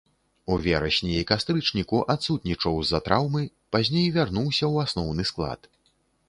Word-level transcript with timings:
У 0.53 0.55
верасні 0.67 1.11
і 1.17 1.25
кастрычніку 1.31 1.99
адсутнічаў 2.13 2.79
з-за 2.87 2.99
траўмы, 3.09 3.43
пазней 3.77 4.09
вярнуўся 4.17 4.65
ў 4.73 4.91
асноўны 4.91 5.23
склад. 5.33 5.71